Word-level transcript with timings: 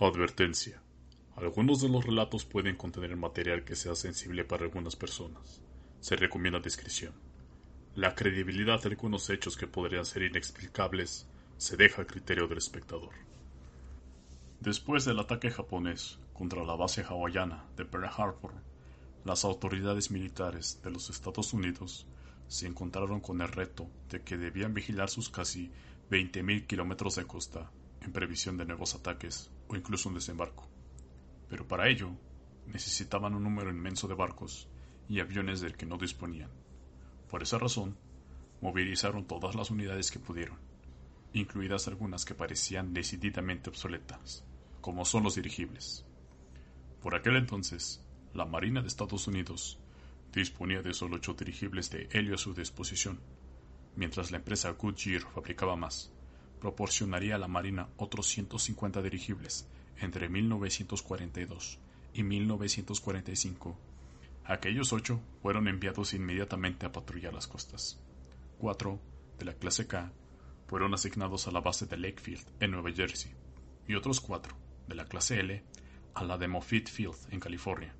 Advertencia. 0.00 0.82
Algunos 1.36 1.80
de 1.80 1.88
los 1.88 2.04
relatos 2.04 2.44
pueden 2.44 2.74
contener 2.74 3.14
material 3.14 3.62
que 3.62 3.76
sea 3.76 3.94
sensible 3.94 4.44
para 4.44 4.64
algunas 4.64 4.96
personas. 4.96 5.62
Se 6.00 6.16
recomienda 6.16 6.58
discreción. 6.58 7.12
La 7.94 8.16
credibilidad 8.16 8.82
de 8.82 8.88
algunos 8.88 9.30
hechos 9.30 9.56
que 9.56 9.68
podrían 9.68 10.04
ser 10.04 10.24
inexplicables 10.24 11.28
se 11.58 11.76
deja 11.76 12.02
a 12.02 12.06
criterio 12.06 12.48
del 12.48 12.58
espectador. 12.58 13.12
Después 14.58 15.04
del 15.04 15.20
ataque 15.20 15.52
japonés 15.52 16.18
contra 16.32 16.64
la 16.64 16.74
base 16.74 17.04
hawaiana 17.04 17.64
de 17.76 17.84
Pearl 17.84 18.06
Harbor, 18.06 18.54
las 19.24 19.44
autoridades 19.44 20.10
militares 20.10 20.80
de 20.82 20.90
los 20.90 21.08
Estados 21.08 21.52
Unidos 21.52 22.04
se 22.48 22.66
encontraron 22.66 23.20
con 23.20 23.40
el 23.40 23.48
reto 23.48 23.86
de 24.10 24.22
que 24.22 24.38
debían 24.38 24.74
vigilar 24.74 25.08
sus 25.08 25.30
casi 25.30 25.70
20.000 26.10 26.66
kilómetros 26.66 27.14
de 27.14 27.26
costa 27.26 27.70
en 28.00 28.12
previsión 28.12 28.56
de 28.56 28.64
nuevos 28.64 28.96
ataques 28.96 29.52
incluso 29.76 30.08
un 30.08 30.16
desembarco 30.16 30.68
pero 31.48 31.68
para 31.68 31.88
ello 31.88 32.10
necesitaban 32.66 33.34
un 33.34 33.44
número 33.44 33.70
inmenso 33.70 34.08
de 34.08 34.14
barcos 34.14 34.68
y 35.08 35.20
aviones 35.20 35.60
del 35.60 35.76
que 35.76 35.86
no 35.86 35.98
disponían. 35.98 36.50
Por 37.30 37.42
esa 37.42 37.58
razón, 37.58 37.96
movilizaron 38.60 39.26
todas 39.26 39.54
las 39.54 39.70
unidades 39.70 40.10
que 40.10 40.18
pudieron, 40.18 40.58
incluidas 41.32 41.86
algunas 41.88 42.24
que 42.24 42.34
parecían 42.34 42.94
decididamente 42.94 43.70
obsoletas, 43.70 44.44
como 44.80 45.04
son 45.04 45.22
los 45.24 45.34
dirigibles. 45.34 46.04
Por 47.02 47.14
aquel 47.14 47.36
entonces, 47.36 48.02
la 48.32 48.46
Marina 48.46 48.80
de 48.80 48.88
Estados 48.88 49.28
Unidos 49.28 49.78
disponía 50.32 50.82
de 50.82 50.94
solo 50.94 51.16
ocho 51.16 51.34
dirigibles 51.34 51.90
de 51.90 52.08
helio 52.10 52.34
a 52.34 52.38
su 52.38 52.54
disposición, 52.54 53.20
mientras 53.94 54.30
la 54.30 54.38
empresa 54.38 54.70
Goodyear 54.70 55.22
fabricaba 55.22 55.76
más, 55.76 56.10
proporcionaría 56.64 57.34
a 57.34 57.38
la 57.38 57.46
Marina 57.46 57.88
otros 57.98 58.26
150 58.28 59.02
dirigibles 59.02 59.68
entre 59.98 60.30
1942 60.30 61.78
y 62.14 62.22
1945. 62.22 63.78
Aquellos 64.46 64.94
ocho 64.94 65.20
fueron 65.42 65.68
enviados 65.68 66.14
inmediatamente 66.14 66.86
a 66.86 66.90
patrullar 66.90 67.34
las 67.34 67.48
costas. 67.48 68.00
Cuatro, 68.56 68.98
de 69.38 69.44
la 69.44 69.52
clase 69.52 69.86
K, 69.86 70.10
fueron 70.66 70.94
asignados 70.94 71.46
a 71.46 71.50
la 71.50 71.60
base 71.60 71.84
de 71.84 71.98
Lakefield, 71.98 72.46
en 72.60 72.70
Nueva 72.70 72.90
Jersey, 72.92 73.32
y 73.86 73.94
otros 73.94 74.22
cuatro, 74.22 74.56
de 74.88 74.94
la 74.94 75.04
clase 75.04 75.40
L, 75.40 75.62
a 76.14 76.24
la 76.24 76.38
de 76.38 76.48
Moffitt 76.48 76.88
Field, 76.88 77.28
en 77.30 77.40
California. 77.40 77.94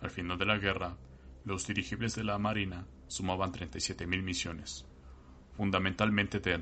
Al 0.00 0.10
final 0.10 0.38
de 0.38 0.46
la 0.46 0.58
guerra, 0.58 0.96
los 1.44 1.66
dirigibles 1.66 2.14
de 2.14 2.22
la 2.22 2.38
Marina 2.38 2.86
sumaban 3.08 3.52
37.000 3.52 4.22
misiones, 4.22 4.86
fundamentalmente 5.56 6.40
de, 6.40 6.58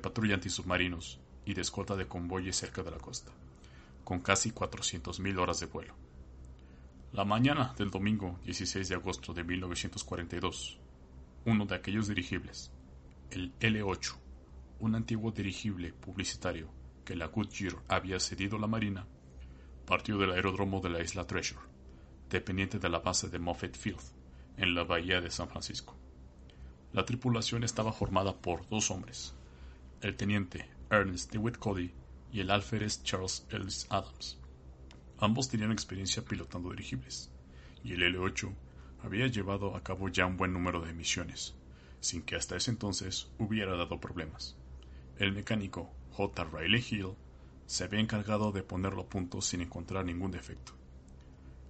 patrulla 0.00 0.34
antisubmarinos 0.34 1.20
y 1.44 1.54
de 1.54 1.62
escolta 1.62 1.96
de 1.96 2.06
convoyes 2.06 2.56
cerca 2.56 2.82
de 2.82 2.90
la 2.90 2.98
costa 2.98 3.32
con 4.08 4.20
casi 4.20 4.52
400.000 4.52 5.38
horas 5.38 5.60
de 5.60 5.66
vuelo. 5.66 5.94
La 7.12 7.26
mañana 7.26 7.74
del 7.76 7.90
domingo 7.90 8.38
16 8.42 8.88
de 8.88 8.94
agosto 8.94 9.34
de 9.34 9.44
1942, 9.44 10.78
uno 11.44 11.66
de 11.66 11.74
aquellos 11.74 12.08
dirigibles, 12.08 12.72
el 13.30 13.52
L-8, 13.60 14.16
un 14.80 14.94
antiguo 14.94 15.30
dirigible 15.30 15.92
publicitario 15.92 16.70
que 17.04 17.16
la 17.16 17.26
Goodyear 17.26 17.76
había 17.86 18.18
cedido 18.18 18.56
a 18.56 18.60
la 18.60 18.66
Marina, 18.66 19.06
partió 19.84 20.16
del 20.16 20.32
aeródromo 20.32 20.80
de 20.80 20.88
la 20.88 21.02
isla 21.02 21.26
Treasure, 21.26 21.60
dependiente 22.30 22.78
de 22.78 22.88
la 22.88 23.00
base 23.00 23.28
de 23.28 23.38
Moffett 23.38 23.76
Field, 23.76 24.00
en 24.56 24.74
la 24.74 24.84
bahía 24.84 25.20
de 25.20 25.30
San 25.30 25.50
Francisco. 25.50 25.94
La 26.98 27.04
tripulación 27.04 27.62
estaba 27.62 27.92
formada 27.92 28.34
por 28.34 28.68
dos 28.68 28.90
hombres, 28.90 29.32
el 30.00 30.16
teniente 30.16 30.68
Ernest 30.90 31.30
DeWitt 31.30 31.56
Cody 31.56 31.92
y 32.32 32.40
el 32.40 32.50
alférez 32.50 33.04
Charles 33.04 33.46
Ellis 33.50 33.86
Adams. 33.88 34.36
Ambos 35.20 35.48
tenían 35.48 35.70
experiencia 35.70 36.24
pilotando 36.24 36.70
dirigibles, 36.70 37.30
y 37.84 37.92
el 37.92 38.02
L-8 38.02 38.52
había 39.04 39.28
llevado 39.28 39.76
a 39.76 39.84
cabo 39.84 40.08
ya 40.08 40.26
un 40.26 40.36
buen 40.36 40.52
número 40.52 40.80
de 40.80 40.92
misiones, 40.92 41.54
sin 42.00 42.22
que 42.22 42.34
hasta 42.34 42.56
ese 42.56 42.72
entonces 42.72 43.30
hubiera 43.38 43.76
dado 43.76 44.00
problemas. 44.00 44.56
El 45.20 45.30
mecánico 45.30 45.92
J. 46.14 46.46
Riley 46.46 46.84
Hill 46.90 47.14
se 47.66 47.84
había 47.84 48.00
encargado 48.00 48.50
de 48.50 48.64
ponerlo 48.64 49.02
a 49.02 49.08
punto 49.08 49.40
sin 49.40 49.60
encontrar 49.60 50.04
ningún 50.04 50.32
defecto. 50.32 50.72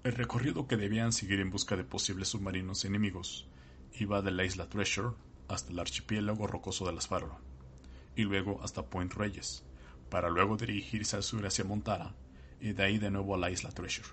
El 0.05 0.15
recorrido 0.15 0.67
que 0.67 0.78
debían 0.78 1.12
seguir 1.12 1.41
en 1.41 1.50
busca 1.50 1.77
de 1.77 1.84
posibles 1.84 2.28
submarinos 2.28 2.87
enemigos 2.87 3.47
iba 3.94 4.22
de 4.22 4.31
la 4.31 4.44
isla 4.44 4.69
Treasure 4.69 5.15
hasta 5.49 5.72
el 5.72 5.78
archipiélago 5.78 6.47
rocoso 6.47 6.87
de 6.87 6.93
las 6.93 7.09
Farallon, 7.09 7.38
y 8.16 8.22
luego 8.22 8.60
hasta 8.62 8.84
Point 8.84 9.15
Reyes, 9.15 9.65
para 10.10 10.31
luego 10.31 10.56
dirigirse 10.56 11.16
al 11.16 11.22
sur 11.22 11.47
hacia 11.47 11.65
Montara 11.65 12.15
y 12.60 12.72
de 12.72 12.82
ahí 12.82 12.99
de 12.99 13.10
nuevo 13.10 13.34
a 13.34 13.38
la 13.38 13.50
isla 13.50 13.71
Treasure. 13.71 14.09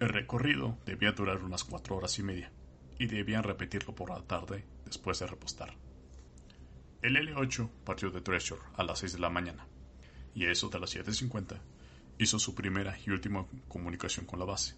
El 0.00 0.08
recorrido 0.08 0.76
debía 0.86 1.12
durar 1.12 1.42
unas 1.42 1.64
cuatro 1.64 1.96
horas 1.96 2.18
y 2.18 2.22
media, 2.22 2.52
y 2.98 3.06
debían 3.06 3.44
repetirlo 3.44 3.94
por 3.94 4.10
la 4.10 4.22
tarde 4.22 4.64
después 4.84 5.18
de 5.18 5.26
repostar. 5.26 5.74
El 7.00 7.16
L8 7.16 7.68
partió 7.84 8.10
de 8.10 8.20
Treasure 8.20 8.60
a 8.74 8.82
las 8.82 8.98
6 8.98 9.14
de 9.14 9.18
la 9.20 9.30
mañana, 9.30 9.66
y 10.34 10.46
a 10.46 10.50
eso 10.50 10.68
de 10.68 10.80
las 10.80 10.94
7.50 10.94 11.60
hizo 12.18 12.38
su 12.38 12.54
primera 12.54 12.96
y 13.06 13.10
última 13.10 13.46
comunicación 13.68 14.26
con 14.26 14.40
la 14.40 14.44
base, 14.44 14.74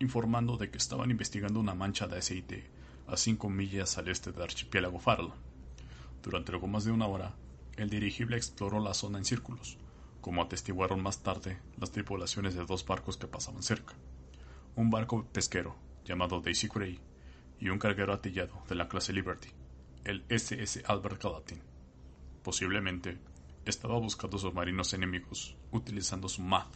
informando 0.00 0.56
de 0.56 0.70
que 0.70 0.78
estaban 0.78 1.10
investigando 1.10 1.60
una 1.60 1.74
mancha 1.74 2.08
de 2.08 2.18
aceite 2.18 2.68
a 3.06 3.16
5 3.16 3.50
millas 3.50 3.98
al 3.98 4.08
este 4.08 4.32
del 4.32 4.42
archipiélago 4.42 4.98
Farallon. 4.98 5.34
Durante 6.22 6.52
algo 6.52 6.66
más 6.66 6.84
de 6.84 6.92
una 6.92 7.06
hora, 7.06 7.34
el 7.76 7.90
dirigible 7.90 8.36
exploró 8.36 8.80
la 8.80 8.94
zona 8.94 9.18
en 9.18 9.24
círculos, 9.24 9.78
como 10.20 10.42
atestiguaron 10.42 11.02
más 11.02 11.22
tarde 11.22 11.58
las 11.78 11.90
tripulaciones 11.90 12.54
de 12.54 12.64
dos 12.64 12.86
barcos 12.86 13.16
que 13.16 13.26
pasaban 13.26 13.62
cerca. 13.62 13.94
Un 14.76 14.90
barco 14.90 15.26
pesquero, 15.32 15.76
llamado 16.04 16.40
Daisy 16.40 16.68
Gray, 16.68 16.98
y 17.60 17.68
un 17.68 17.78
carguero 17.78 18.12
atillado 18.12 18.62
de 18.68 18.74
la 18.74 18.88
clase 18.88 19.12
Liberty, 19.12 19.48
el 20.04 20.24
SS 20.28 20.82
Albert 20.86 21.22
Gallatin. 21.22 21.60
Posiblemente 22.42 23.18
estaba 23.64 23.98
buscando 23.98 24.38
submarinos 24.38 24.92
enemigos 24.92 25.56
utilizando 25.72 26.28
su 26.28 26.42
MAD, 26.42 26.68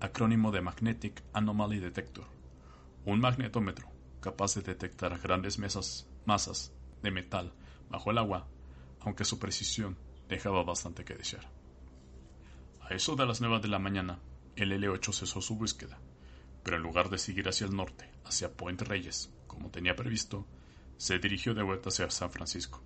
acrónimo 0.00 0.50
de 0.50 0.60
Magnetic 0.60 1.22
Anomaly 1.32 1.78
Detector, 1.80 2.26
un 3.04 3.20
magnetómetro 3.20 3.97
capaz 4.20 4.54
de 4.54 4.62
detectar 4.62 5.18
grandes 5.18 5.58
masas 5.58 6.72
de 7.02 7.10
metal 7.10 7.52
bajo 7.88 8.10
el 8.10 8.18
agua, 8.18 8.48
aunque 9.00 9.24
su 9.24 9.38
precisión 9.38 9.96
dejaba 10.28 10.62
bastante 10.62 11.04
que 11.04 11.14
desear. 11.14 11.48
A 12.80 12.94
eso 12.94 13.16
de 13.16 13.26
las 13.26 13.40
nueve 13.40 13.60
de 13.60 13.68
la 13.68 13.78
mañana, 13.78 14.18
el 14.56 14.72
L8 14.72 15.12
cesó 15.12 15.40
su 15.40 15.56
búsqueda, 15.56 15.98
pero 16.62 16.76
en 16.76 16.82
lugar 16.82 17.10
de 17.10 17.18
seguir 17.18 17.48
hacia 17.48 17.66
el 17.66 17.76
norte, 17.76 18.10
hacia 18.24 18.52
Point 18.52 18.82
Reyes, 18.82 19.30
como 19.46 19.70
tenía 19.70 19.96
previsto, 19.96 20.46
se 20.96 21.18
dirigió 21.18 21.54
de 21.54 21.62
vuelta 21.62 21.90
hacia 21.90 22.10
San 22.10 22.30
Francisco. 22.30 22.82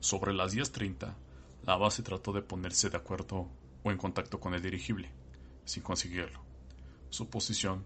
Sobre 0.00 0.34
las 0.34 0.54
10.30, 0.54 1.14
la 1.64 1.76
base 1.76 2.02
trató 2.02 2.32
de 2.32 2.42
ponerse 2.42 2.90
de 2.90 2.96
acuerdo 2.96 3.48
o 3.84 3.90
en 3.90 3.98
contacto 3.98 4.40
con 4.40 4.54
el 4.54 4.62
dirigible, 4.62 5.12
sin 5.64 5.82
conseguirlo. 5.82 6.42
Su 7.10 7.30
posición 7.30 7.84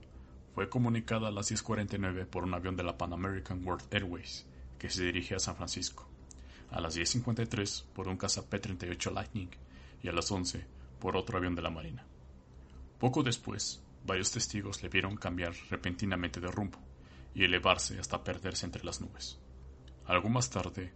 fue 0.57 0.71
comunicada 0.71 1.29
a 1.29 1.31
las 1.31 1.53
10.49 1.53 2.25
por 2.29 2.45
un 2.45 2.55
avión 2.55 2.77
de 2.77 2.83
la 2.83 2.97
Pan 2.97 3.13
American 3.13 3.63
World 3.63 3.93
Airways 3.93 4.47
que 4.79 4.89
se 4.89 5.05
dirigía 5.05 5.37
a 5.37 5.41
San 5.41 5.55
Francisco 5.55 6.09
a 6.71 6.81
las 6.81 6.97
10.53 6.97 7.85
por 7.93 8.09
un 8.09 8.17
caza 8.17 8.49
P-38 8.49 9.13
Lightning 9.13 9.51
y 10.03 10.09
a 10.09 10.13
las 10.13 10.33
11 10.33 10.65
por 10.99 11.15
otro 11.15 11.37
avión 11.37 11.55
de 11.55 11.61
la 11.61 11.69
Marina. 11.69 12.07
Poco 12.99 13.23
después, 13.23 13.83
varios 14.07 14.31
testigos 14.31 14.83
le 14.83 14.89
vieron 14.89 15.19
cambiar 15.19 15.53
repentinamente 15.69 16.41
de 16.41 16.51
rumbo 16.51 16.79
y 17.35 17.45
elevarse 17.45 17.99
hasta 18.01 18.25
perderse 18.25 18.65
entre 18.65 18.83
las 18.83 19.03
nubes. 19.03 19.39
Algo 20.07 20.31
más 20.31 20.49
tarde, 20.49 20.91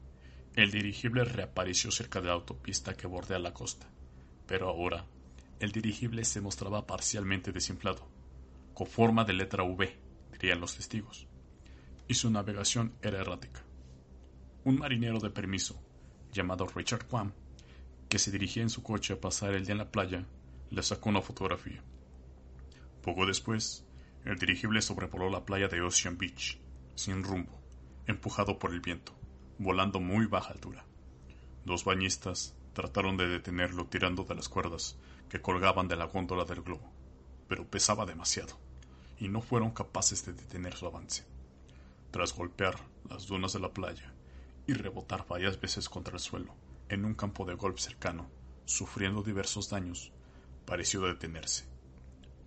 el 0.54 0.70
dirigible 0.70 1.22
reapareció 1.24 1.90
cerca 1.90 2.22
de 2.22 2.28
la 2.28 2.32
autopista 2.32 2.94
que 2.94 3.06
bordea 3.06 3.38
la 3.38 3.52
costa, 3.52 3.86
pero 4.46 4.70
ahora 4.70 5.04
el 5.58 5.70
dirigible 5.70 6.24
se 6.24 6.40
mostraba 6.40 6.86
parcialmente 6.86 7.52
desinflado, 7.52 8.08
con 8.80 8.86
forma 8.86 9.24
de 9.24 9.34
letra 9.34 9.62
V, 9.62 9.94
dirían 10.32 10.58
los 10.58 10.74
testigos, 10.74 11.26
y 12.08 12.14
su 12.14 12.30
navegación 12.30 12.94
era 13.02 13.20
errática 13.20 13.62
un 14.64 14.78
marinero 14.78 15.18
de 15.20 15.28
permiso, 15.28 15.78
llamado 16.32 16.66
Richard 16.66 17.06
Quam, 17.06 17.34
que 18.08 18.18
se 18.18 18.30
dirigía 18.30 18.62
en 18.62 18.70
su 18.70 18.82
coche 18.82 19.12
a 19.12 19.20
pasar 19.20 19.52
el 19.52 19.66
día 19.66 19.72
en 19.72 19.78
la 19.80 19.90
playa, 19.90 20.24
le 20.70 20.82
sacó 20.82 21.10
una 21.10 21.20
fotografía. 21.20 21.82
Poco 23.02 23.26
después, 23.26 23.84
el 24.24 24.38
dirigible 24.38 24.80
sobrevoló 24.80 25.28
la 25.28 25.44
playa 25.44 25.68
de 25.68 25.82
Ocean 25.82 26.16
Beach, 26.16 26.58
sin 26.94 27.22
rumbo, 27.22 27.60
empujado 28.06 28.58
por 28.58 28.72
el 28.72 28.80
viento, 28.80 29.12
volando 29.58 30.00
muy 30.00 30.24
baja 30.24 30.54
altura. 30.54 30.86
Dos 31.66 31.84
bañistas 31.84 32.54
trataron 32.72 33.18
de 33.18 33.28
detenerlo 33.28 33.88
tirando 33.88 34.24
de 34.24 34.36
las 34.36 34.48
cuerdas 34.48 34.96
que 35.28 35.42
colgaban 35.42 35.86
de 35.86 35.96
la 35.96 36.06
góndola 36.06 36.46
del 36.46 36.62
globo, 36.62 36.90
pero 37.46 37.68
pesaba 37.68 38.06
demasiado, 38.06 38.69
y 39.20 39.28
no 39.28 39.40
fueron 39.40 39.70
capaces 39.70 40.26
de 40.26 40.32
detener 40.32 40.74
su 40.74 40.86
avance. 40.86 41.24
Tras 42.10 42.34
golpear 42.34 42.74
las 43.08 43.28
dunas 43.28 43.52
de 43.52 43.60
la 43.60 43.72
playa 43.72 44.12
y 44.66 44.72
rebotar 44.72 45.26
varias 45.28 45.60
veces 45.60 45.88
contra 45.88 46.14
el 46.14 46.20
suelo 46.20 46.54
en 46.88 47.04
un 47.04 47.14
campo 47.14 47.44
de 47.44 47.54
golf 47.54 47.78
cercano, 47.78 48.28
sufriendo 48.64 49.22
diversos 49.22 49.70
daños, 49.70 50.10
pareció 50.64 51.02
detenerse 51.02 51.70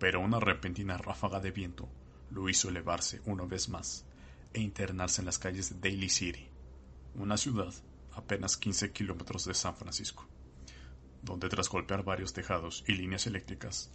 pero 0.04 0.20
una 0.20 0.38
repentina 0.38 0.98
ráfaga 0.98 1.40
de 1.40 1.52
viento 1.52 1.88
lo 2.30 2.50
hizo 2.50 2.68
elevarse 2.68 3.22
una 3.24 3.46
vez 3.46 3.70
más 3.70 4.06
e 4.52 4.60
internarse 4.60 5.22
en 5.22 5.26
las 5.26 5.40
calles 5.40 5.70
de 5.70 5.90
Daly 5.90 6.10
City, 6.10 6.50
una 7.16 7.38
ciudad 7.38 7.74
apenas 8.12 8.58
15 8.58 8.92
kilómetros 8.92 9.46
de 9.46 9.54
San 9.54 9.78
Francisco, 9.78 10.28
donde 11.22 11.48
tras 11.48 11.70
golpear 11.70 12.04
varios 12.04 12.34
tejados 12.34 12.84
y 12.86 12.96
líneas 12.96 13.28
eléctricas, 13.28 13.92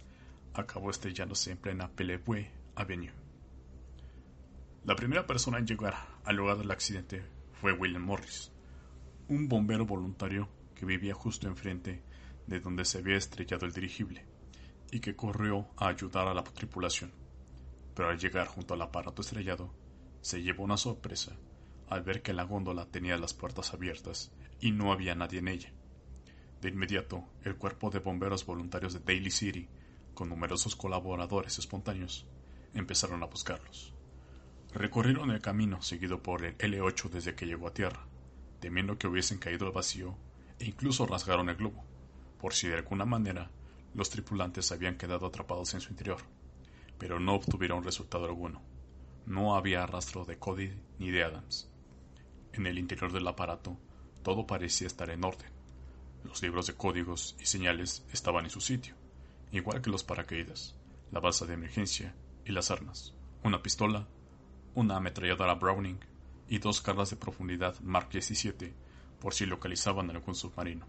acabó 0.55 0.89
estrellándose 0.89 1.51
en 1.51 1.59
plena 1.59 1.89
Pelebue 1.89 2.49
Avenue. 2.79 3.11
La 4.85 4.95
primera 4.95 5.27
persona 5.27 5.57
en 5.57 5.67
llegar 5.67 5.95
al 6.23 6.37
lugar 6.37 6.57
del 6.57 6.71
accidente 6.71 7.25
fue 7.59 7.73
William 7.73 8.01
Morris, 8.01 8.53
un 9.27 9.49
bombero 9.49 9.85
voluntario 9.85 10.47
que 10.75 10.85
vivía 10.85 11.13
justo 11.13 11.49
enfrente 11.49 12.01
de 12.47 12.61
donde 12.61 12.85
se 12.85 12.99
había 12.99 13.17
estrellado 13.17 13.65
el 13.65 13.73
dirigible 13.73 14.25
y 14.93 15.01
que 15.01 15.17
corrió 15.17 15.67
a 15.75 15.89
ayudar 15.89 16.29
a 16.29 16.33
la 16.33 16.41
tripulación. 16.41 17.11
Pero 17.95 18.11
al 18.11 18.17
llegar 18.17 18.47
junto 18.47 18.75
al 18.75 18.81
aparato 18.81 19.23
estrellado, 19.23 19.73
se 20.21 20.41
llevó 20.41 20.63
una 20.63 20.77
sorpresa 20.77 21.35
al 21.89 22.01
ver 22.03 22.21
que 22.21 22.31
la 22.31 22.43
góndola 22.43 22.85
tenía 22.85 23.17
las 23.17 23.33
puertas 23.33 23.73
abiertas 23.73 24.31
y 24.61 24.71
no 24.71 24.93
había 24.93 25.15
nadie 25.15 25.39
en 25.39 25.49
ella. 25.49 25.73
De 26.61 26.69
inmediato, 26.69 27.25
el 27.43 27.57
cuerpo 27.57 27.89
de 27.89 27.99
bomberos 27.99 28.45
voluntarios 28.45 28.93
de 28.93 29.01
Daly 29.01 29.31
City, 29.31 29.67
con 30.13 30.29
numerosos 30.29 30.77
colaboradores 30.77 31.59
espontáneos, 31.59 32.25
empezaron 32.73 33.23
a 33.23 33.27
buscarlos. 33.27 33.93
Recorrieron 34.73 35.31
el 35.31 35.41
camino 35.41 35.81
seguido 35.81 36.21
por 36.21 36.45
el 36.45 36.57
L8 36.57 37.09
desde 37.09 37.35
que 37.35 37.47
llegó 37.47 37.67
a 37.67 37.73
tierra, 37.73 38.05
temiendo 38.59 38.97
que 38.97 39.07
hubiesen 39.07 39.39
caído 39.39 39.65
al 39.65 39.71
vacío 39.71 40.15
e 40.59 40.65
incluso 40.65 41.05
rasgaron 41.05 41.49
el 41.49 41.55
globo, 41.55 41.83
por 42.39 42.53
si 42.53 42.67
de 42.67 42.75
alguna 42.75 43.05
manera 43.05 43.49
los 43.95 44.09
tripulantes 44.09 44.71
habían 44.71 44.97
quedado 44.97 45.25
atrapados 45.25 45.73
en 45.73 45.81
su 45.81 45.89
interior, 45.89 46.19
pero 46.97 47.19
no 47.19 47.33
obtuvieron 47.33 47.83
resultado 47.83 48.25
alguno. 48.25 48.61
No 49.25 49.55
había 49.55 49.85
rastro 49.85 50.25
de 50.25 50.37
Cody 50.37 50.71
ni 50.99 51.11
de 51.11 51.23
Adams. 51.23 51.69
En 52.53 52.67
el 52.67 52.77
interior 52.77 53.11
del 53.11 53.27
aparato 53.27 53.77
todo 54.23 54.45
parecía 54.45 54.87
estar 54.87 55.09
en 55.09 55.23
orden. 55.23 55.49
Los 56.23 56.43
libros 56.43 56.67
de 56.67 56.73
códigos 56.73 57.35
y 57.39 57.45
señales 57.45 58.05
estaban 58.11 58.45
en 58.45 58.51
su 58.51 58.61
sitio, 58.61 58.93
igual 59.51 59.81
que 59.81 59.89
los 59.89 60.03
paracaídas, 60.03 60.75
la 61.11 61.19
balsa 61.19 61.45
de 61.45 61.53
emergencia 61.53 62.13
y 62.45 62.51
las 62.51 62.71
armas, 62.71 63.13
una 63.43 63.61
pistola, 63.61 64.07
una 64.75 64.97
ametralladora 64.97 65.55
Browning 65.55 65.99
y 66.47 66.59
dos 66.59 66.81
cargas 66.81 67.09
de 67.09 67.17
profundidad 67.17 67.79
Mark 67.81 68.09
17 68.09 68.73
por 69.19 69.33
si 69.33 69.45
localizaban 69.45 70.09
algún 70.09 70.35
submarino. 70.35 70.87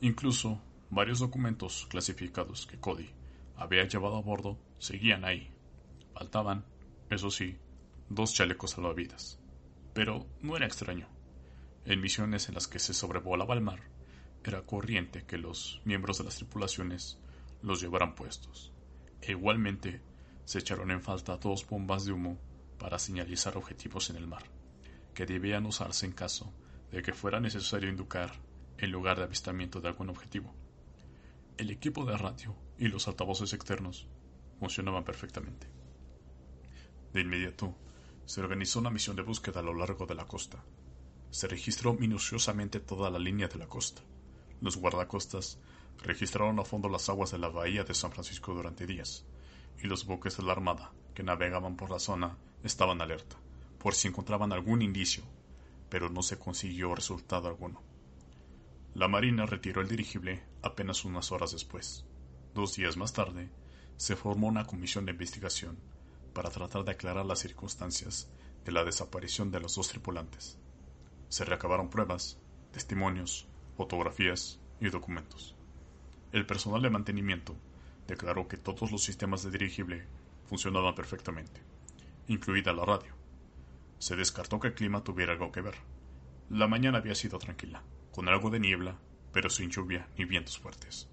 Incluso 0.00 0.60
Varios 0.92 1.20
documentos 1.20 1.86
clasificados 1.88 2.66
que 2.66 2.80
Cody 2.80 3.10
había 3.56 3.86
llevado 3.86 4.16
a 4.16 4.22
bordo 4.22 4.58
seguían 4.78 5.24
ahí. 5.24 5.48
Faltaban, 6.14 6.64
eso 7.10 7.30
sí, 7.30 7.56
dos 8.08 8.34
chalecos 8.34 8.72
salvavidas. 8.72 9.38
Pero 9.94 10.26
no 10.40 10.56
era 10.56 10.66
extraño. 10.66 11.06
En 11.84 12.00
misiones 12.00 12.48
en 12.48 12.56
las 12.56 12.66
que 12.66 12.80
se 12.80 12.92
sobrevolaba 12.92 13.54
el 13.54 13.60
mar, 13.60 13.82
era 14.42 14.62
corriente 14.62 15.24
que 15.26 15.38
los 15.38 15.80
miembros 15.84 16.18
de 16.18 16.24
las 16.24 16.34
tripulaciones 16.34 17.20
los 17.62 17.80
llevaran 17.80 18.16
puestos. 18.16 18.72
E 19.22 19.30
igualmente 19.30 20.02
se 20.50 20.58
echaron 20.58 20.90
en 20.90 21.00
falta 21.00 21.36
dos 21.36 21.64
bombas 21.64 22.04
de 22.04 22.12
humo 22.12 22.36
para 22.76 22.98
señalizar 22.98 23.56
objetivos 23.56 24.10
en 24.10 24.16
el 24.16 24.26
mar, 24.26 24.42
que 25.14 25.24
debían 25.24 25.64
usarse 25.66 26.06
en 26.06 26.12
caso 26.12 26.52
de 26.90 27.02
que 27.02 27.12
fuera 27.12 27.38
necesario 27.38 27.88
indicar 27.88 28.32
el 28.78 28.90
lugar 28.90 29.18
de 29.18 29.24
avistamiento 29.24 29.80
de 29.80 29.88
algún 29.88 30.08
objetivo 30.10 30.52
el 31.60 31.70
equipo 31.70 32.06
de 32.06 32.16
radio 32.16 32.56
y 32.78 32.88
los 32.88 33.06
altavoces 33.06 33.52
externos 33.52 34.08
funcionaban 34.58 35.04
perfectamente. 35.04 35.66
De 37.12 37.20
inmediato, 37.20 37.76
se 38.24 38.40
organizó 38.40 38.78
una 38.78 38.88
misión 38.88 39.14
de 39.14 39.20
búsqueda 39.20 39.60
a 39.60 39.62
lo 39.62 39.74
largo 39.74 40.06
de 40.06 40.14
la 40.14 40.24
costa. 40.24 40.64
Se 41.30 41.48
registró 41.48 41.92
minuciosamente 41.92 42.80
toda 42.80 43.10
la 43.10 43.18
línea 43.18 43.46
de 43.46 43.58
la 43.58 43.68
costa. 43.68 44.00
Los 44.62 44.78
guardacostas 44.78 45.58
registraron 45.98 46.58
a 46.58 46.64
fondo 46.64 46.88
las 46.88 47.10
aguas 47.10 47.30
de 47.30 47.38
la 47.38 47.48
bahía 47.50 47.84
de 47.84 47.92
San 47.92 48.10
Francisco 48.10 48.54
durante 48.54 48.86
días, 48.86 49.26
y 49.78 49.86
los 49.86 50.06
buques 50.06 50.36
de 50.36 50.42
la 50.42 50.52
Armada 50.52 50.92
que 51.14 51.22
navegaban 51.22 51.76
por 51.76 51.90
la 51.90 51.98
zona 51.98 52.36
estaban 52.62 53.00
alerta, 53.00 53.36
por 53.78 53.94
si 53.94 54.08
encontraban 54.08 54.52
algún 54.52 54.82
indicio, 54.82 55.24
pero 55.88 56.08
no 56.08 56.22
se 56.22 56.38
consiguió 56.38 56.94
resultado 56.94 57.48
alguno. 57.48 57.82
La 58.94 59.08
Marina 59.08 59.46
retiró 59.46 59.80
el 59.80 59.88
dirigible 59.88 60.42
apenas 60.62 61.04
unas 61.04 61.32
horas 61.32 61.52
después. 61.52 62.04
Dos 62.54 62.74
días 62.74 62.96
más 62.96 63.12
tarde, 63.12 63.50
se 63.96 64.16
formó 64.16 64.48
una 64.48 64.66
comisión 64.66 65.04
de 65.04 65.12
investigación 65.12 65.78
para 66.32 66.50
tratar 66.50 66.84
de 66.84 66.92
aclarar 66.92 67.26
las 67.26 67.40
circunstancias 67.40 68.30
de 68.64 68.72
la 68.72 68.84
desaparición 68.84 69.50
de 69.50 69.60
los 69.60 69.74
dos 69.76 69.88
tripulantes. 69.88 70.58
Se 71.28 71.44
recabaron 71.44 71.90
pruebas, 71.90 72.38
testimonios, 72.72 73.46
fotografías 73.76 74.58
y 74.80 74.88
documentos. 74.88 75.54
El 76.32 76.46
personal 76.46 76.82
de 76.82 76.90
mantenimiento 76.90 77.56
declaró 78.10 78.48
que 78.48 78.56
todos 78.56 78.90
los 78.90 79.02
sistemas 79.02 79.42
de 79.44 79.50
dirigible 79.52 80.04
funcionaban 80.46 80.94
perfectamente, 80.94 81.62
incluida 82.26 82.72
la 82.72 82.84
radio. 82.84 83.14
Se 83.98 84.16
descartó 84.16 84.58
que 84.58 84.68
el 84.68 84.74
clima 84.74 85.04
tuviera 85.04 85.32
algo 85.32 85.52
que 85.52 85.60
ver. 85.60 85.76
La 86.48 86.66
mañana 86.66 86.98
había 86.98 87.14
sido 87.14 87.38
tranquila 87.38 87.82
con 88.10 88.28
algo 88.28 88.50
de 88.50 88.58
niebla, 88.58 88.98
pero 89.32 89.48
sin 89.48 89.70
lluvia 89.70 90.08
ni 90.18 90.24
vientos 90.24 90.58
fuertes. 90.58 91.08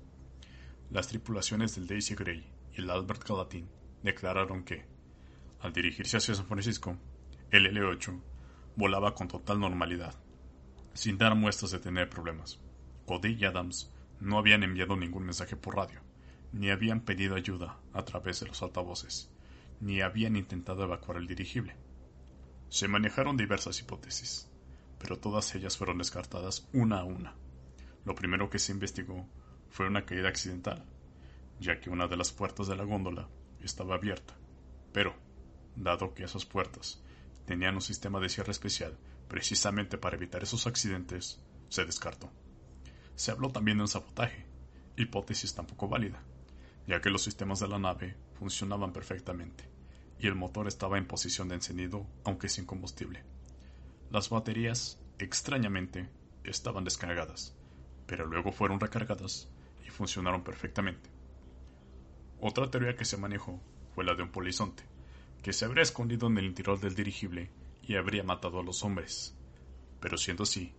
Las 0.90 1.08
tripulaciones 1.08 1.76
del 1.76 1.86
Daisy 1.86 2.16
Gray 2.16 2.44
y 2.74 2.82
el 2.82 2.90
Albert 2.90 3.28
Gallatin 3.28 3.70
declararon 4.02 4.64
que, 4.64 4.86
al 5.60 5.74
dirigirse 5.74 6.18
hacia 6.18 6.34
San 6.34 6.48
Francisco, 6.48 6.98
el 7.52 7.68
L-8 7.68 8.20
volaba 8.76 9.14
con 9.14 9.28
total 9.28 9.60
normalidad, 9.60 10.16
sin 10.94 11.20
dar 11.20 11.36
muestras 11.36 11.70
de 11.72 11.80
tener 11.80 12.10
problemas. 12.10 12.60
Cody 13.06 13.38
y 13.40 13.46
Adams 13.46 13.94
no 14.20 14.40
habían 14.40 14.64
enviado 14.64 14.96
ningún 14.96 15.26
mensaje 15.26 15.56
por 15.56 15.76
radio, 15.76 16.02
ni 16.52 16.70
habían 16.70 17.02
pedido 17.02 17.36
ayuda 17.36 17.80
a 17.94 18.04
través 18.06 18.40
de 18.40 18.48
los 18.48 18.62
altavoces, 18.62 19.30
ni 19.80 20.02
habían 20.02 20.36
intentado 20.36 20.84
evacuar 20.84 21.18
el 21.18 21.28
dirigible. 21.28 21.76
Se 22.70 22.88
manejaron 22.88 23.38
diversas 23.38 23.80
hipótesis, 23.80 24.50
pero 25.00 25.20
todas 25.20 25.54
ellas 25.56 25.78
fueron 25.78 25.98
descartadas 25.98 26.68
una 26.74 27.00
a 27.00 27.04
una. 27.04 27.36
Lo 28.06 28.16
primero 28.16 28.50
que 28.50 28.60
se 28.60 28.72
investigó 28.72 29.28
fue 29.70 29.88
una 29.88 30.06
caída 30.06 30.30
accidental, 30.30 30.84
ya 31.60 31.80
que 31.80 31.90
una 31.90 32.08
de 32.08 32.18
las 32.18 32.32
puertas 32.32 32.68
de 32.68 32.76
la 32.76 32.84
góndola 32.84 33.28
estaba 33.62 33.96
abierta. 33.96 34.36
Pero, 34.94 35.16
dado 35.76 36.14
que 36.14 36.24
esas 36.24 36.46
puertas 36.46 37.02
tenían 37.46 37.76
un 37.76 37.82
sistema 37.82 38.20
de 38.20 38.30
cierre 38.30 38.52
especial 38.52 38.98
precisamente 39.28 39.98
para 39.98 40.16
evitar 40.16 40.44
esos 40.44 40.68
accidentes, 40.68 41.40
se 41.70 41.86
descartó. 41.86 42.32
Se 43.16 43.32
habló 43.32 43.50
también 43.50 43.78
de 43.78 43.84
un 43.84 43.88
sabotaje, 43.88 44.46
hipótesis 44.96 45.54
tampoco 45.54 45.88
válida, 45.88 46.24
ya 46.88 47.02
que 47.02 47.10
los 47.10 47.22
sistemas 47.22 47.60
de 47.60 47.68
la 47.68 47.80
nave 47.80 48.16
funcionaban 48.40 48.94
perfectamente 48.94 49.70
y 50.20 50.28
el 50.28 50.36
motor 50.36 50.68
estaba 50.68 50.98
en 50.98 51.06
posición 51.06 51.50
de 51.50 51.56
encendido 51.56 52.08
aunque 52.24 52.50
sin 52.50 52.66
combustible. 52.66 53.24
Las 54.10 54.30
baterías, 54.30 55.00
extrañamente, 55.20 56.10
estaban 56.44 56.86
descargadas, 56.86 57.56
pero 58.08 58.26
luego 58.26 58.52
fueron 58.52 58.80
recargadas 58.80 59.50
y 59.86 59.90
funcionaron 59.90 60.44
perfectamente. 60.44 61.10
Otra 62.40 62.72
teoría 62.72 62.96
que 62.96 63.06
se 63.06 63.18
manejó 63.18 63.62
fue 63.94 64.06
la 64.06 64.16
de 64.16 64.24
un 64.24 64.32
polizonte, 64.32 64.84
que 65.44 65.54
se 65.54 65.66
habría 65.66 65.84
escondido 65.84 66.28
en 66.28 66.38
el 66.38 66.46
interior 66.46 66.80
del 66.80 66.96
dirigible 66.96 67.52
y 67.84 67.96
habría 67.96 68.24
matado 68.24 68.60
a 68.60 68.64
los 68.64 68.84
hombres. 68.84 69.36
Pero 70.00 70.18
siendo 70.18 70.44
así, 70.44 70.74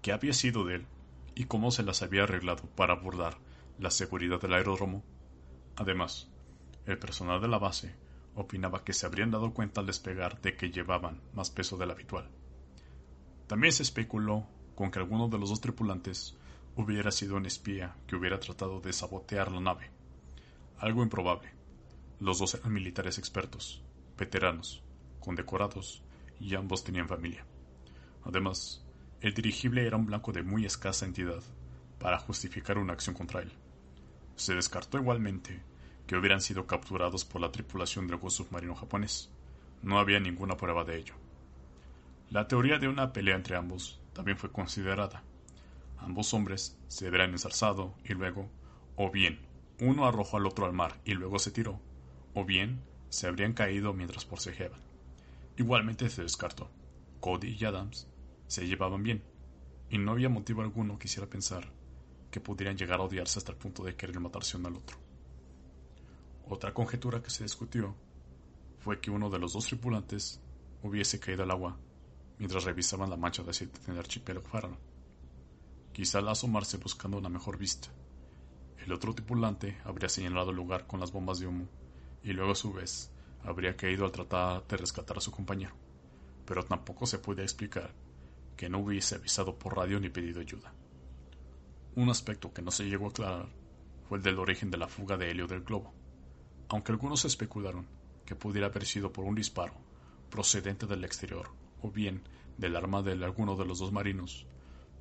¿qué 0.00 0.12
había 0.12 0.32
sido 0.32 0.64
de 0.64 0.76
él 0.76 0.86
y 1.34 1.44
cómo 1.44 1.70
se 1.70 1.82
las 1.82 2.02
había 2.02 2.24
arreglado 2.24 2.64
para 2.74 2.94
abordar 2.94 3.38
la 3.78 3.90
seguridad 3.90 4.40
del 4.40 4.54
aeródromo? 4.54 5.04
Además, 5.76 6.28
el 6.86 6.98
personal 6.98 7.40
de 7.40 7.48
la 7.48 7.58
base 7.58 7.94
opinaba 8.34 8.84
que 8.84 8.92
se 8.92 9.06
habrían 9.06 9.30
dado 9.30 9.52
cuenta 9.52 9.80
al 9.80 9.86
despegar 9.86 10.40
de 10.40 10.56
que 10.56 10.70
llevaban 10.70 11.20
más 11.34 11.50
peso 11.50 11.76
del 11.76 11.90
habitual. 11.90 12.28
También 13.46 13.72
se 13.72 13.82
especuló 13.82 14.46
con 14.74 14.90
que 14.90 14.98
alguno 14.98 15.28
de 15.28 15.38
los 15.38 15.50
dos 15.50 15.60
tripulantes 15.60 16.36
hubiera 16.76 17.10
sido 17.10 17.36
un 17.36 17.46
espía 17.46 17.96
que 18.06 18.16
hubiera 18.16 18.40
tratado 18.40 18.80
de 18.80 18.92
sabotear 18.92 19.52
la 19.52 19.60
nave. 19.60 19.90
Algo 20.78 21.02
improbable. 21.02 21.50
Los 22.20 22.38
dos 22.38 22.54
eran 22.54 22.72
militares 22.72 23.18
expertos, 23.18 23.82
veteranos, 24.16 24.82
condecorados, 25.20 26.02
y 26.40 26.54
ambos 26.54 26.82
tenían 26.82 27.08
familia. 27.08 27.44
Además, 28.24 28.84
el 29.20 29.34
dirigible 29.34 29.86
era 29.86 29.96
un 29.96 30.06
blanco 30.06 30.32
de 30.32 30.42
muy 30.42 30.64
escasa 30.64 31.04
entidad 31.04 31.42
para 31.98 32.18
justificar 32.18 32.78
una 32.78 32.94
acción 32.94 33.14
contra 33.14 33.42
él. 33.42 33.52
Se 34.36 34.54
descartó 34.54 34.98
igualmente 34.98 35.62
que 36.06 36.16
hubieran 36.16 36.40
sido 36.40 36.66
capturados 36.66 37.24
por 37.24 37.40
la 37.40 37.52
tripulación 37.52 38.06
del 38.06 38.18
submarino 38.30 38.74
japonés. 38.74 39.30
No 39.82 39.98
había 39.98 40.20
ninguna 40.20 40.56
prueba 40.56 40.84
de 40.84 40.98
ello. 40.98 41.14
La 42.30 42.48
teoría 42.48 42.78
de 42.78 42.88
una 42.88 43.12
pelea 43.12 43.36
entre 43.36 43.56
ambos 43.56 44.00
también 44.12 44.36
fue 44.36 44.50
considerada. 44.50 45.22
Ambos 45.98 46.34
hombres 46.34 46.76
se 46.88 47.06
habrían 47.06 47.30
ensarzado 47.30 47.94
y 48.04 48.14
luego, 48.14 48.48
o 48.96 49.10
bien, 49.10 49.40
uno 49.80 50.06
arrojó 50.06 50.36
al 50.36 50.46
otro 50.46 50.66
al 50.66 50.72
mar 50.72 51.00
y 51.04 51.14
luego 51.14 51.38
se 51.38 51.50
tiró, 51.50 51.80
o 52.34 52.44
bien 52.44 52.80
se 53.10 53.26
habrían 53.26 53.52
caído 53.52 53.92
mientras 53.92 54.24
forcejeaban. 54.24 54.80
Igualmente 55.56 56.08
se 56.08 56.22
descartó. 56.22 56.70
Cody 57.20 57.56
y 57.58 57.64
Adams 57.64 58.08
se 58.48 58.66
llevaban 58.66 59.02
bien, 59.02 59.22
y 59.90 59.98
no 59.98 60.12
había 60.12 60.28
motivo 60.28 60.62
alguno 60.62 60.98
que 60.98 61.06
hiciera 61.06 61.28
pensar 61.28 61.70
que 62.32 62.40
pudieran 62.40 62.76
llegar 62.76 62.98
a 62.98 63.04
odiarse 63.04 63.38
hasta 63.38 63.52
el 63.52 63.58
punto 63.58 63.84
de 63.84 63.94
querer 63.94 64.18
matarse 64.18 64.56
uno 64.56 64.68
al 64.68 64.76
otro. 64.76 64.96
Otra 66.48 66.72
conjetura 66.72 67.22
que 67.22 67.30
se 67.30 67.44
discutió 67.44 67.94
fue 68.78 69.00
que 69.00 69.10
uno 69.10 69.28
de 69.28 69.38
los 69.38 69.52
dos 69.52 69.66
tripulantes 69.66 70.40
hubiese 70.82 71.20
caído 71.20 71.42
al 71.42 71.50
agua 71.50 71.76
mientras 72.38 72.64
revisaban 72.64 73.10
la 73.10 73.18
mancha 73.18 73.42
de 73.42 73.50
aceite 73.50 73.78
en 73.86 73.92
el 73.92 73.98
archipiélago 73.98 74.48
Faro. 74.48 74.78
Quizá 75.92 76.18
al 76.20 76.28
asomarse 76.30 76.78
buscando 76.78 77.18
una 77.18 77.28
mejor 77.28 77.58
vista. 77.58 77.88
El 78.78 78.92
otro 78.92 79.14
tripulante 79.14 79.78
habría 79.84 80.08
señalado 80.08 80.50
el 80.50 80.56
lugar 80.56 80.86
con 80.86 81.00
las 81.00 81.12
bombas 81.12 81.38
de 81.38 81.46
humo 81.46 81.68
y 82.24 82.32
luego 82.32 82.52
a 82.52 82.56
su 82.56 82.72
vez 82.72 83.12
habría 83.44 83.76
caído 83.76 84.06
al 84.06 84.12
tratar 84.12 84.66
de 84.66 84.76
rescatar 84.78 85.18
a 85.18 85.20
su 85.20 85.30
compañero. 85.30 85.74
Pero 86.46 86.64
tampoco 86.64 87.04
se 87.04 87.18
puede 87.18 87.42
explicar 87.42 87.92
que 88.56 88.70
no 88.70 88.78
hubiese 88.78 89.16
avisado 89.16 89.58
por 89.58 89.76
radio 89.76 90.00
ni 90.00 90.08
pedido 90.08 90.40
ayuda. 90.40 90.72
Un 91.94 92.08
aspecto 92.08 92.54
que 92.54 92.62
no 92.62 92.70
se 92.70 92.84
llegó 92.84 93.06
a 93.06 93.10
aclarar 93.10 93.48
fue 94.08 94.16
el 94.16 94.24
del 94.24 94.38
origen 94.38 94.70
de 94.70 94.78
la 94.78 94.88
fuga 94.88 95.18
de 95.18 95.30
helio 95.30 95.46
del 95.46 95.62
globo, 95.62 95.92
aunque 96.68 96.90
algunos 96.90 97.26
especularon 97.26 97.86
que 98.24 98.34
pudiera 98.34 98.68
haber 98.68 98.86
sido 98.86 99.12
por 99.12 99.26
un 99.26 99.34
disparo 99.34 99.74
procedente 100.30 100.86
del 100.86 101.04
exterior 101.04 101.50
o 101.82 101.90
bien 101.90 102.22
del 102.56 102.76
arma 102.76 103.02
de 103.02 103.12
alguno 103.12 103.56
de 103.56 103.66
los 103.66 103.78
dos 103.78 103.92
marinos. 103.92 104.46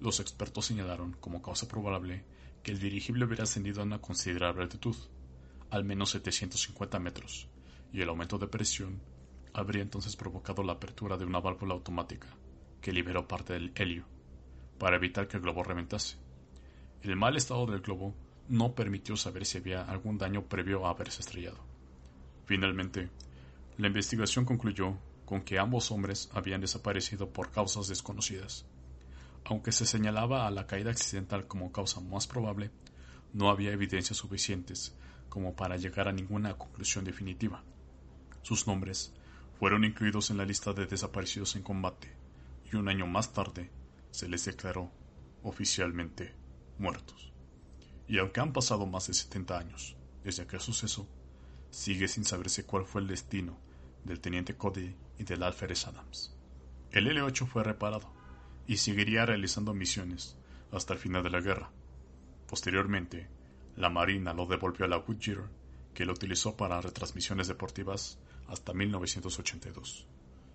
Los 0.01 0.19
expertos 0.19 0.65
señalaron 0.65 1.13
como 1.21 1.41
causa 1.41 1.65
probable 1.65 2.25
que 2.62 2.71
el 2.74 2.79
dirigible 2.79 3.24
hubiera 3.24 3.43
ascendido 3.43 3.81
a 3.81 3.86
una 3.86 4.01
considerable 4.01 4.63
altitud, 4.63 4.98
al 5.69 5.86
menos 5.86 6.10
750 6.10 7.00
metros, 7.00 7.48
y 7.93 8.01
el 8.01 8.10
aumento 8.10 8.38
de 8.38 8.48
presión 8.48 9.01
habría 9.53 9.81
entonces 9.81 10.17
provocado 10.17 10.62
la 10.62 10.74
apertura 10.74 11.15
de 11.15 11.24
una 11.24 11.39
válvula 11.39 11.74
automática 11.74 12.27
que 12.81 12.91
liberó 12.91 13.29
parte 13.29 13.53
del 13.53 13.71
helio, 13.75 14.05
para 14.77 14.98
evitar 14.98 15.29
que 15.29 15.38
el 15.38 15.43
globo 15.43 15.63
reventase. 15.63 16.17
El 17.03 17.15
mal 17.15 17.36
estado 17.36 17.65
del 17.65 17.81
globo 17.81 18.13
no 18.48 18.75
permitió 18.75 19.17
saber 19.17 19.46
si 19.46 19.58
había 19.58 19.81
algún 19.81 20.20
daño 20.20 20.43
previo 20.43 20.86
a 20.86 20.91
haberse 20.91 21.22
estrellado. 21.22 21.58
Finalmente, 22.46 23.10
la 23.77 23.88
investigación 23.88 24.46
concluyó 24.46 24.98
con 25.25 25.41
que 25.41 25.58
ambos 25.58 25.89
hombres 25.89 26.29
habían 26.34 26.62
desaparecido 26.62 27.29
por 27.29 27.50
causas 27.50 27.88
desconocidas. 27.88 28.65
Aunque 29.46 29.72
se 29.72 29.88
señalaba 29.88 30.46
a 30.46 30.51
la 30.51 30.67
caída 30.67 30.91
accidental 30.91 31.48
como 31.48 31.72
causa 31.72 32.01
más 32.01 32.27
probable, 32.27 32.70
no 33.34 33.50
había 33.50 33.72
evidencias 33.72 34.17
suficientes 34.17 34.96
como 35.29 35.55
para 35.55 35.77
llegar 35.77 36.08
a 36.08 36.12
ninguna 36.12 36.55
conclusión 36.55 37.05
definitiva. 37.05 37.63
Sus 38.43 38.67
nombres 38.67 39.13
fueron 39.58 39.86
incluidos 39.86 40.29
en 40.29 40.38
la 40.38 40.46
lista 40.46 40.74
de 40.74 40.86
desaparecidos 40.86 41.55
en 41.55 41.63
combate 41.63 42.12
y 42.72 42.75
un 42.75 42.89
año 42.89 43.08
más 43.08 43.31
tarde 43.34 43.72
se 44.12 44.27
les 44.27 44.46
declaró 44.46 44.91
oficialmente 45.43 46.40
muertos. 46.81 47.31
Y 48.07 48.17
aunque 48.17 48.41
han 48.41 48.51
pasado 48.51 48.85
más 48.85 49.07
de 49.07 49.13
70 49.13 49.57
años 49.57 49.95
desde 50.23 50.43
aquel 50.43 50.59
suceso, 50.59 51.07
sigue 51.69 52.07
sin 52.07 52.25
saberse 52.25 52.65
cuál 52.65 52.85
fue 52.85 53.01
el 53.01 53.07
destino 53.07 53.57
del 54.03 54.19
teniente 54.19 54.55
Cody 54.55 54.95
y 55.17 55.23
del 55.23 55.43
alférez 55.43 55.88
Adams. 55.88 56.35
El 56.91 57.07
L-8 57.07 57.47
fue 57.47 57.63
reparado 57.63 58.11
y 58.67 58.77
seguiría 58.77 59.25
realizando 59.25 59.73
misiones 59.73 60.35
hasta 60.71 60.93
el 60.93 61.00
final 61.00 61.23
de 61.23 61.29
la 61.29 61.39
guerra. 61.39 61.71
Posteriormente, 62.47 63.29
la 63.77 63.89
Marina 63.89 64.33
lo 64.33 64.45
devolvió 64.45 64.85
a 64.85 64.89
la 64.89 64.97
Goodyear, 64.97 65.50
que 65.93 66.05
lo 66.05 66.13
utilizó 66.13 66.57
para 66.57 66.81
retransmisiones 66.81 67.47
deportivas 67.47 68.19
hasta 68.47 68.73
1982. 68.73 70.07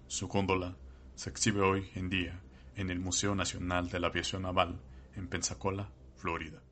Su 0.06 0.28
góndola 0.28 0.76
se 1.14 1.30
exhibe 1.30 1.62
hoy 1.62 1.90
en 1.95 2.11
día 2.11 2.40
en 2.75 2.90
el 2.90 3.00
Museo 3.00 3.35
Nacional 3.35 3.88
de 3.88 4.00
la 4.00 4.09
Aviación 4.09 4.42
Naval 4.42 4.78
en 5.14 5.28
Pensacola, 5.28 5.90
Florida. 6.16 6.65